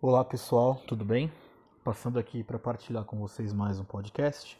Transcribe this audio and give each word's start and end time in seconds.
Olá 0.00 0.24
pessoal, 0.24 0.76
tudo 0.86 1.04
bem? 1.04 1.28
Passando 1.82 2.20
aqui 2.20 2.44
para 2.44 2.56
partilhar 2.56 3.04
com 3.04 3.18
vocês 3.18 3.52
mais 3.52 3.80
um 3.80 3.84
podcast. 3.84 4.56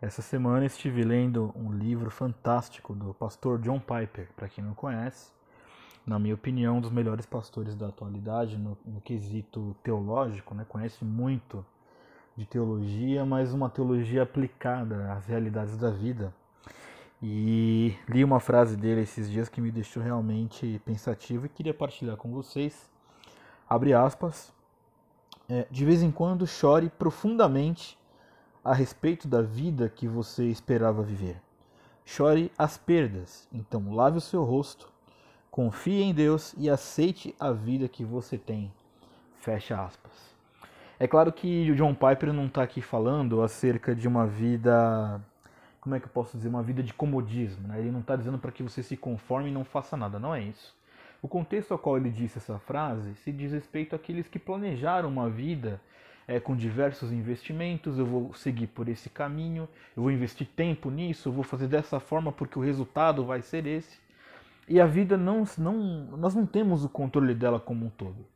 Essa 0.00 0.22
semana 0.22 0.64
estive 0.64 1.02
lendo 1.02 1.52
um 1.56 1.72
livro 1.72 2.12
fantástico 2.12 2.94
do 2.94 3.12
pastor 3.12 3.58
John 3.58 3.80
Piper, 3.80 4.28
para 4.36 4.48
quem 4.48 4.62
não 4.62 4.72
conhece, 4.72 5.32
na 6.06 6.16
minha 6.16 6.36
opinião, 6.36 6.78
um 6.78 6.80
dos 6.80 6.92
melhores 6.92 7.26
pastores 7.26 7.74
da 7.74 7.88
atualidade 7.88 8.56
no, 8.56 8.78
no 8.86 9.00
quesito 9.00 9.74
teológico, 9.82 10.54
né? 10.54 10.64
conhece 10.68 11.04
muito 11.04 11.66
de 12.36 12.46
teologia, 12.46 13.26
mas 13.26 13.52
uma 13.52 13.68
teologia 13.68 14.22
aplicada 14.22 15.12
às 15.12 15.26
realidades 15.26 15.76
da 15.76 15.90
vida. 15.90 16.32
E 17.20 17.96
li 18.08 18.22
uma 18.22 18.38
frase 18.38 18.76
dele 18.76 19.00
esses 19.00 19.28
dias 19.28 19.48
que 19.48 19.60
me 19.60 19.72
deixou 19.72 20.00
realmente 20.00 20.80
pensativo 20.84 21.46
e 21.46 21.48
queria 21.48 21.74
partilhar 21.74 22.16
com 22.16 22.30
vocês. 22.30 22.92
Abre 23.72 23.94
aspas. 23.94 24.52
É, 25.48 25.66
de 25.70 25.86
vez 25.86 26.02
em 26.02 26.10
quando 26.10 26.46
chore 26.46 26.90
profundamente 26.90 27.98
a 28.62 28.74
respeito 28.74 29.26
da 29.26 29.40
vida 29.40 29.88
que 29.88 30.06
você 30.06 30.44
esperava 30.44 31.02
viver. 31.02 31.40
Chore 32.04 32.52
as 32.58 32.76
perdas, 32.76 33.48
então 33.50 33.94
lave 33.94 34.18
o 34.18 34.20
seu 34.20 34.44
rosto, 34.44 34.92
confie 35.50 36.02
em 36.02 36.12
Deus 36.12 36.54
e 36.58 36.68
aceite 36.68 37.34
a 37.40 37.50
vida 37.50 37.88
que 37.88 38.04
você 38.04 38.36
tem. 38.36 38.70
Fecha 39.38 39.82
aspas. 39.82 40.12
É 40.98 41.08
claro 41.08 41.32
que 41.32 41.70
o 41.70 41.74
John 41.74 41.94
Piper 41.94 42.30
não 42.30 42.48
está 42.48 42.62
aqui 42.62 42.82
falando 42.82 43.40
acerca 43.40 43.94
de 43.94 44.06
uma 44.06 44.26
vida, 44.26 45.18
como 45.80 45.94
é 45.94 45.98
que 45.98 46.04
eu 46.04 46.12
posso 46.12 46.36
dizer, 46.36 46.50
uma 46.50 46.62
vida 46.62 46.82
de 46.82 46.92
comodismo. 46.92 47.68
Né? 47.68 47.78
Ele 47.78 47.90
não 47.90 48.00
está 48.00 48.16
dizendo 48.16 48.38
para 48.38 48.52
que 48.52 48.62
você 48.62 48.82
se 48.82 48.98
conforme 48.98 49.48
e 49.48 49.52
não 49.52 49.64
faça 49.64 49.96
nada, 49.96 50.18
não 50.18 50.34
é 50.34 50.42
isso. 50.42 50.76
O 51.22 51.28
contexto 51.28 51.70
ao 51.70 51.78
qual 51.78 51.96
ele 51.96 52.10
disse 52.10 52.38
essa 52.38 52.58
frase 52.58 53.14
se 53.14 53.30
diz 53.30 53.52
respeito 53.52 53.94
àqueles 53.94 54.26
que 54.26 54.40
planejaram 54.40 55.08
uma 55.08 55.30
vida 55.30 55.80
é, 56.26 56.40
com 56.40 56.56
diversos 56.56 57.12
investimentos, 57.12 57.96
eu 57.96 58.04
vou 58.04 58.34
seguir 58.34 58.66
por 58.66 58.88
esse 58.88 59.08
caminho, 59.08 59.68
eu 59.96 60.02
vou 60.02 60.10
investir 60.10 60.48
tempo 60.56 60.90
nisso, 60.90 61.28
eu 61.28 61.32
vou 61.32 61.44
fazer 61.44 61.68
dessa 61.68 62.00
forma 62.00 62.32
porque 62.32 62.58
o 62.58 62.62
resultado 62.62 63.24
vai 63.24 63.40
ser 63.40 63.66
esse. 63.68 64.00
E 64.68 64.80
a 64.80 64.86
vida 64.86 65.16
não, 65.16 65.44
não 65.58 65.76
nós 66.16 66.34
não 66.34 66.44
temos 66.44 66.84
o 66.84 66.88
controle 66.88 67.34
dela 67.34 67.60
como 67.60 67.86
um 67.86 67.90
todo. 67.90 68.26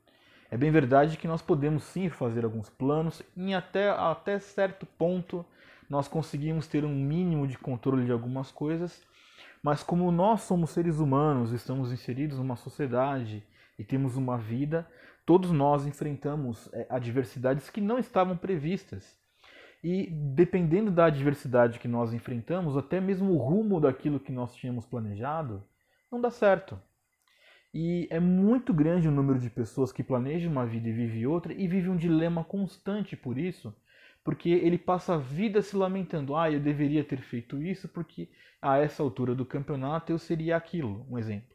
É 0.48 0.56
bem 0.56 0.70
verdade 0.70 1.16
que 1.16 1.26
nós 1.26 1.42
podemos 1.42 1.82
sim 1.82 2.08
fazer 2.08 2.44
alguns 2.44 2.68
planos 2.68 3.20
e 3.36 3.52
até, 3.52 3.90
até 3.90 4.38
certo 4.38 4.86
ponto 4.86 5.44
nós 5.90 6.06
conseguimos 6.06 6.68
ter 6.68 6.84
um 6.84 6.94
mínimo 6.94 7.48
de 7.48 7.58
controle 7.58 8.04
de 8.04 8.12
algumas 8.12 8.52
coisas, 8.52 9.02
mas 9.66 9.82
como 9.82 10.12
nós 10.12 10.42
somos 10.42 10.70
seres 10.70 11.00
humanos, 11.00 11.50
estamos 11.50 11.90
inseridos 11.90 12.38
numa 12.38 12.54
sociedade 12.54 13.42
e 13.76 13.82
temos 13.82 14.16
uma 14.16 14.38
vida, 14.38 14.88
todos 15.26 15.50
nós 15.50 15.84
enfrentamos 15.84 16.72
é, 16.72 16.86
adversidades 16.88 17.68
que 17.68 17.80
não 17.80 17.98
estavam 17.98 18.36
previstas. 18.36 19.18
E 19.82 20.06
dependendo 20.08 20.92
da 20.92 21.06
adversidade 21.06 21.80
que 21.80 21.88
nós 21.88 22.14
enfrentamos, 22.14 22.76
até 22.76 23.00
mesmo 23.00 23.32
o 23.32 23.38
rumo 23.38 23.80
daquilo 23.80 24.20
que 24.20 24.30
nós 24.30 24.54
tínhamos 24.54 24.86
planejado, 24.86 25.64
não 26.12 26.20
dá 26.20 26.30
certo. 26.30 26.80
E 27.74 28.06
é 28.08 28.20
muito 28.20 28.72
grande 28.72 29.08
o 29.08 29.10
número 29.10 29.40
de 29.40 29.50
pessoas 29.50 29.90
que 29.90 30.04
planejam 30.04 30.52
uma 30.52 30.64
vida 30.64 30.88
e 30.88 30.92
vivem 30.92 31.26
outra 31.26 31.52
e 31.52 31.66
vive 31.66 31.90
um 31.90 31.96
dilema 31.96 32.44
constante 32.44 33.16
por 33.16 33.36
isso, 33.36 33.74
porque 34.26 34.50
ele 34.50 34.76
passa 34.76 35.14
a 35.14 35.18
vida 35.18 35.62
se 35.62 35.76
lamentando: 35.76 36.34
ah, 36.34 36.50
eu 36.50 36.58
deveria 36.58 37.04
ter 37.04 37.20
feito 37.22 37.62
isso 37.62 37.88
porque 37.88 38.28
a 38.60 38.76
essa 38.78 39.00
altura 39.00 39.36
do 39.36 39.46
campeonato 39.46 40.10
eu 40.10 40.18
seria 40.18 40.56
aquilo, 40.56 41.06
um 41.08 41.16
exemplo. 41.16 41.54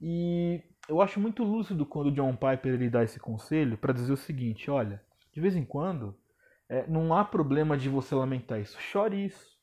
E 0.00 0.60
eu 0.88 1.00
acho 1.00 1.20
muito 1.20 1.44
lúcido 1.44 1.86
quando 1.86 2.08
o 2.08 2.12
John 2.12 2.34
Piper 2.34 2.74
ele 2.74 2.90
dá 2.90 3.04
esse 3.04 3.20
conselho 3.20 3.78
para 3.78 3.92
dizer 3.92 4.12
o 4.12 4.16
seguinte: 4.16 4.68
olha, 4.68 5.00
de 5.32 5.40
vez 5.40 5.54
em 5.54 5.64
quando 5.64 6.18
é, 6.68 6.84
não 6.88 7.14
há 7.14 7.24
problema 7.24 7.76
de 7.76 7.88
você 7.88 8.12
lamentar 8.12 8.60
isso, 8.60 8.76
chore 8.80 9.26
isso. 9.26 9.56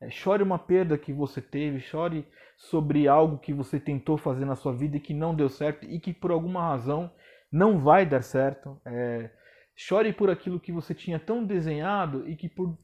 É, 0.00 0.10
chore 0.10 0.42
uma 0.42 0.58
perda 0.58 0.98
que 0.98 1.12
você 1.12 1.40
teve, 1.40 1.78
chore 1.78 2.26
sobre 2.56 3.06
algo 3.06 3.38
que 3.38 3.54
você 3.54 3.78
tentou 3.78 4.18
fazer 4.18 4.44
na 4.44 4.56
sua 4.56 4.74
vida 4.74 4.96
e 4.96 5.00
que 5.00 5.14
não 5.14 5.32
deu 5.32 5.48
certo 5.48 5.86
e 5.86 6.00
que 6.00 6.12
por 6.12 6.32
alguma 6.32 6.60
razão 6.60 7.08
não 7.52 7.78
vai 7.78 8.04
dar 8.04 8.22
certo. 8.22 8.80
É, 8.84 9.30
chore 9.76 10.12
por 10.12 10.30
aquilo 10.30 10.58
que 10.58 10.72
você 10.72 10.94
tinha 10.94 11.20
tão 11.20 11.44
desenhado 11.44 12.28
e 12.28 12.34
que 12.34 12.48
por 12.48 12.76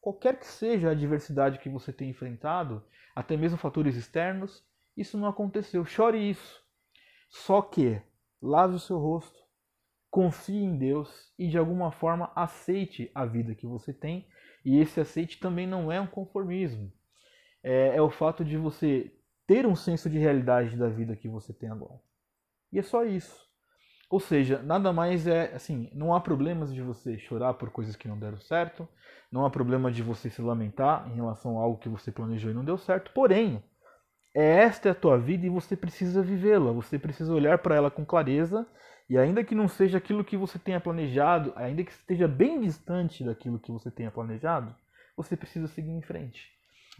qualquer 0.00 0.38
que 0.38 0.46
seja 0.46 0.88
a 0.88 0.92
adversidade 0.92 1.60
que 1.60 1.68
você 1.68 1.92
tenha 1.92 2.10
enfrentado, 2.10 2.84
até 3.14 3.36
mesmo 3.36 3.56
fatores 3.56 3.94
externos, 3.94 4.66
isso 4.96 5.16
não 5.16 5.28
aconteceu. 5.28 5.84
Chore 5.84 6.18
isso. 6.18 6.60
Só 7.28 7.62
que 7.62 8.02
lave 8.42 8.74
o 8.74 8.80
seu 8.80 8.98
rosto, 8.98 9.38
confie 10.10 10.64
em 10.64 10.76
Deus 10.76 11.32
e 11.38 11.48
de 11.48 11.56
alguma 11.56 11.92
forma 11.92 12.32
aceite 12.34 13.10
a 13.14 13.24
vida 13.24 13.54
que 13.54 13.66
você 13.66 13.92
tem 13.92 14.26
e 14.64 14.78
esse 14.78 15.00
aceite 15.00 15.38
também 15.38 15.66
não 15.66 15.90
é 15.90 16.00
um 16.00 16.06
conformismo. 16.06 16.92
É, 17.62 17.96
é 17.96 18.02
o 18.02 18.10
fato 18.10 18.44
de 18.44 18.56
você 18.56 19.14
ter 19.46 19.66
um 19.66 19.76
senso 19.76 20.08
de 20.08 20.18
realidade 20.18 20.76
da 20.76 20.88
vida 20.88 21.16
que 21.16 21.28
você 21.28 21.52
tem 21.52 21.70
agora. 21.70 22.00
E 22.72 22.78
é 22.78 22.82
só 22.82 23.04
isso. 23.04 23.49
Ou 24.10 24.18
seja, 24.18 24.60
nada 24.60 24.92
mais 24.92 25.28
é 25.28 25.54
assim, 25.54 25.88
não 25.94 26.12
há 26.12 26.20
problemas 26.20 26.74
de 26.74 26.82
você 26.82 27.16
chorar 27.16 27.54
por 27.54 27.70
coisas 27.70 27.94
que 27.94 28.08
não 28.08 28.18
deram 28.18 28.40
certo, 28.40 28.86
não 29.30 29.46
há 29.46 29.50
problema 29.50 29.92
de 29.92 30.02
você 30.02 30.28
se 30.28 30.42
lamentar 30.42 31.08
em 31.08 31.14
relação 31.14 31.58
a 31.58 31.62
algo 31.62 31.78
que 31.78 31.88
você 31.88 32.10
planejou 32.10 32.50
e 32.50 32.54
não 32.54 32.64
deu 32.64 32.76
certo, 32.76 33.12
porém, 33.12 33.62
é 34.34 34.62
esta 34.62 34.90
a 34.90 34.94
tua 34.94 35.16
vida 35.16 35.46
e 35.46 35.48
você 35.48 35.76
precisa 35.76 36.22
vivê-la, 36.22 36.72
você 36.72 36.98
precisa 36.98 37.32
olhar 37.32 37.58
para 37.58 37.76
ela 37.76 37.88
com 37.88 38.04
clareza 38.04 38.66
e 39.08 39.16
ainda 39.16 39.44
que 39.44 39.54
não 39.54 39.68
seja 39.68 39.98
aquilo 39.98 40.24
que 40.24 40.36
você 40.36 40.58
tenha 40.58 40.80
planejado, 40.80 41.52
ainda 41.54 41.84
que 41.84 41.92
esteja 41.92 42.26
bem 42.26 42.60
distante 42.60 43.22
daquilo 43.22 43.60
que 43.60 43.70
você 43.70 43.92
tenha 43.92 44.10
planejado, 44.10 44.74
você 45.16 45.36
precisa 45.36 45.68
seguir 45.68 45.90
em 45.90 46.02
frente. 46.02 46.48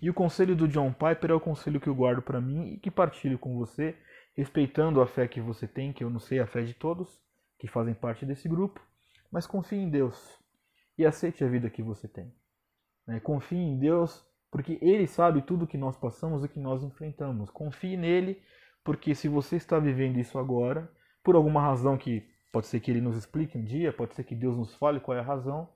E 0.01 0.09
o 0.09 0.15
conselho 0.15 0.55
do 0.57 0.69
John 0.69 0.93
Piper 0.93 1.31
é 1.31 1.35
o 1.35 1.41
conselho 1.41 1.81
que 1.81 1.89
eu 1.89 1.95
guardo 1.95 2.23
para 2.23 2.41
mim 2.41 2.75
e 2.75 2.77
que 2.79 2.91
partilho 2.91 3.39
com 3.39 3.57
você, 3.59 3.97
respeitando 4.37 5.01
a 5.01 5.07
fé 5.07 5.27
que 5.29 5.41
você 5.41 5.67
tem, 5.67 5.93
que 5.93 6.05
eu 6.05 6.11
não 6.11 6.21
sei 6.21 6.41
a 6.41 6.47
fé 6.47 6.63
de 6.63 6.75
todos 6.75 7.21
que 7.59 7.69
fazem 7.69 7.95
parte 7.95 8.25
desse 8.25 8.49
grupo, 8.49 8.81
mas 9.31 9.47
confie 9.47 9.77
em 9.77 9.91
Deus 9.91 10.39
e 10.97 11.05
aceite 11.05 11.45
a 11.45 11.49
vida 11.49 11.69
que 11.69 11.83
você 11.83 12.09
tem. 12.09 12.33
Né? 13.07 13.21
Confie 13.21 13.57
em 13.57 13.79
Deus 13.79 14.27
porque 14.51 14.79
Ele 14.81 15.07
sabe 15.07 15.43
tudo 15.43 15.67
que 15.67 15.79
nós 15.79 15.97
passamos 15.97 16.45
e 16.45 16.49
que 16.49 16.59
nós 16.59 16.83
enfrentamos. 16.83 17.51
Confie 17.51 17.97
nele, 17.97 18.43
porque 18.83 19.15
se 19.15 19.29
você 19.29 19.57
está 19.57 19.79
vivendo 19.79 20.19
isso 20.19 20.39
agora, 20.39 20.91
por 21.23 21.37
alguma 21.37 21.61
razão 21.61 21.97
que 21.97 22.27
pode 22.53 22.67
ser 22.67 22.81
que 22.81 22.91
ele 22.91 23.01
nos 23.01 23.17
explique 23.17 23.57
um 23.57 23.65
dia, 23.65 23.93
pode 23.93 24.15
ser 24.15 24.25
que 24.25 24.35
Deus 24.35 24.57
nos 24.57 24.75
fale 24.75 24.99
qual 25.01 25.17
é 25.17 25.21
a 25.21 25.25
razão, 25.25 25.69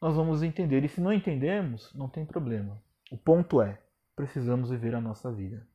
nós 0.00 0.16
vamos 0.16 0.42
entender. 0.42 0.84
E 0.84 0.88
se 0.88 1.00
não 1.00 1.12
entendemos, 1.12 1.94
não 1.94 2.08
tem 2.08 2.26
problema. 2.26 2.82
O 3.10 3.16
ponto 3.16 3.62
é, 3.62 3.80
precisamos 4.14 4.70
viver 4.70 4.94
a 4.94 5.00
nossa 5.00 5.32
vida. 5.32 5.66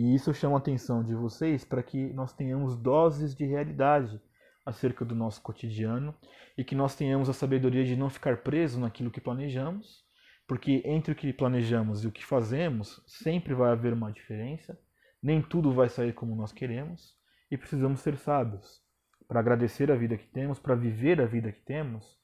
E 0.00 0.14
isso 0.14 0.32
chama 0.32 0.56
a 0.56 0.58
atenção 0.58 1.04
de 1.04 1.14
vocês 1.14 1.62
para 1.62 1.82
que 1.82 2.10
nós 2.14 2.32
tenhamos 2.32 2.74
doses 2.74 3.34
de 3.34 3.44
realidade 3.44 4.18
acerca 4.64 5.04
do 5.04 5.14
nosso 5.14 5.42
cotidiano 5.42 6.14
e 6.56 6.64
que 6.64 6.74
nós 6.74 6.96
tenhamos 6.96 7.28
a 7.28 7.34
sabedoria 7.34 7.84
de 7.84 7.94
não 7.94 8.08
ficar 8.08 8.38
preso 8.38 8.80
naquilo 8.80 9.10
que 9.10 9.20
planejamos, 9.20 10.02
porque 10.48 10.80
entre 10.86 11.12
o 11.12 11.14
que 11.14 11.34
planejamos 11.34 12.02
e 12.02 12.06
o 12.06 12.10
que 12.10 12.24
fazemos 12.24 13.02
sempre 13.06 13.52
vai 13.52 13.72
haver 13.72 13.92
uma 13.92 14.10
diferença, 14.10 14.80
nem 15.22 15.42
tudo 15.42 15.70
vai 15.70 15.90
sair 15.90 16.14
como 16.14 16.34
nós 16.34 16.50
queremos 16.50 17.14
e 17.50 17.58
precisamos 17.58 18.00
ser 18.00 18.16
sábios 18.16 18.80
para 19.28 19.40
agradecer 19.40 19.92
a 19.92 19.96
vida 19.96 20.16
que 20.16 20.28
temos, 20.28 20.58
para 20.58 20.74
viver 20.74 21.20
a 21.20 21.26
vida 21.26 21.52
que 21.52 21.60
temos 21.60 22.18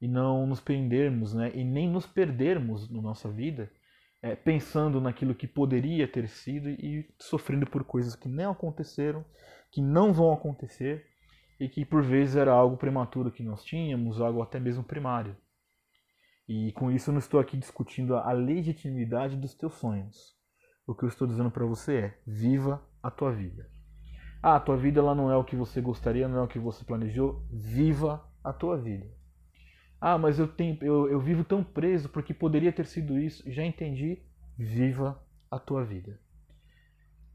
e 0.00 0.06
não 0.06 0.46
nos 0.46 0.60
prendermos, 0.60 1.34
né? 1.34 1.50
E 1.56 1.64
nem 1.64 1.90
nos 1.90 2.06
perdermos 2.06 2.88
na 2.88 3.02
nossa 3.02 3.28
vida, 3.28 3.68
é, 4.26 4.34
pensando 4.34 5.00
naquilo 5.00 5.36
que 5.36 5.46
poderia 5.46 6.08
ter 6.08 6.28
sido 6.28 6.68
e 6.68 7.08
sofrendo 7.16 7.64
por 7.64 7.84
coisas 7.84 8.16
que 8.16 8.28
nem 8.28 8.46
aconteceram, 8.46 9.24
que 9.70 9.80
não 9.80 10.12
vão 10.12 10.32
acontecer 10.32 11.06
e 11.60 11.68
que 11.68 11.84
por 11.84 12.02
vezes 12.02 12.34
era 12.34 12.52
algo 12.52 12.76
prematuro 12.76 13.30
que 13.30 13.44
nós 13.44 13.62
tínhamos, 13.64 14.20
algo 14.20 14.42
até 14.42 14.58
mesmo 14.58 14.82
primário. 14.82 15.36
E 16.48 16.72
com 16.72 16.90
isso 16.90 17.10
eu 17.10 17.12
não 17.12 17.20
estou 17.20 17.38
aqui 17.38 17.56
discutindo 17.56 18.16
a 18.16 18.32
legitimidade 18.32 19.36
dos 19.36 19.54
teus 19.54 19.74
sonhos. 19.74 20.34
O 20.84 20.94
que 20.94 21.04
eu 21.04 21.08
estou 21.08 21.26
dizendo 21.26 21.50
para 21.50 21.64
você 21.64 21.96
é: 21.96 22.18
viva 22.26 22.84
a 23.00 23.10
tua 23.12 23.30
vida. 23.32 23.70
Ah, 24.42 24.56
a 24.56 24.60
tua 24.60 24.76
vida 24.76 24.98
ela 25.00 25.14
não 25.14 25.30
é 25.30 25.36
o 25.36 25.44
que 25.44 25.56
você 25.56 25.80
gostaria, 25.80 26.28
não 26.28 26.38
é 26.38 26.42
o 26.42 26.48
que 26.48 26.58
você 26.58 26.84
planejou. 26.84 27.44
Viva 27.50 28.24
a 28.42 28.52
tua 28.52 28.76
vida. 28.76 29.06
Ah, 30.00 30.18
mas 30.18 30.38
eu, 30.38 30.46
tenho, 30.46 30.78
eu, 30.82 31.10
eu 31.10 31.20
vivo 31.20 31.44
tão 31.44 31.64
preso 31.64 32.08
porque 32.08 32.34
poderia 32.34 32.72
ter 32.72 32.86
sido 32.86 33.18
isso. 33.18 33.42
Já 33.50 33.64
entendi. 33.64 34.22
Viva 34.58 35.20
a 35.50 35.58
tua 35.58 35.84
vida. 35.84 36.18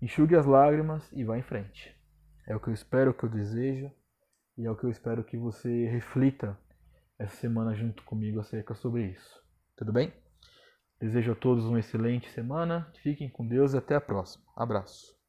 Enxugue 0.01 0.35
as 0.35 0.45
lágrimas 0.45 1.11
e 1.11 1.23
vá 1.23 1.37
em 1.37 1.43
frente. 1.43 1.95
É 2.47 2.55
o 2.55 2.59
que 2.59 2.69
eu 2.69 2.73
espero, 2.73 3.11
o 3.11 3.13
que 3.13 3.23
eu 3.23 3.29
desejo 3.29 3.91
e 4.57 4.65
é 4.65 4.71
o 4.71 4.75
que 4.75 4.83
eu 4.83 4.89
espero 4.89 5.23
que 5.23 5.37
você 5.37 5.87
reflita 5.87 6.57
essa 7.17 7.35
semana 7.35 7.73
junto 7.73 8.03
comigo 8.03 8.39
acerca 8.39 8.75
sobre 8.75 9.07
isso. 9.07 9.41
Tudo 9.75 9.93
bem? 9.93 10.13
Desejo 10.99 11.31
a 11.31 11.35
todos 11.35 11.65
uma 11.65 11.79
excelente 11.79 12.29
semana. 12.29 12.91
Fiquem 13.01 13.29
com 13.29 13.47
Deus 13.47 13.73
e 13.73 13.77
até 13.77 13.95
a 13.95 14.01
próxima. 14.01 14.45
Abraço. 14.55 15.20